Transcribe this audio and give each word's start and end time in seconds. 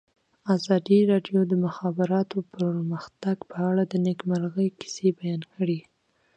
ازادي 0.55 0.99
راډیو 1.11 1.39
د 1.45 1.49
د 1.51 1.53
مخابراتو 1.65 2.37
پرمختګ 2.53 3.37
په 3.51 3.57
اړه 3.69 3.83
د 3.87 3.93
نېکمرغۍ 4.05 4.67
کیسې 4.79 5.07
بیان 5.19 5.41
کړې. 5.53 5.79